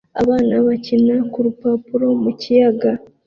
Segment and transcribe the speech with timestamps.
[0.21, 2.91] Abana bakina kurupapuro mu kiyaga